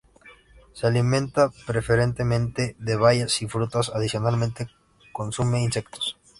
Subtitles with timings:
[0.73, 4.67] Se alimenta preferentemente de bayas y frutas; adicionalmente
[5.13, 6.17] consume insectos.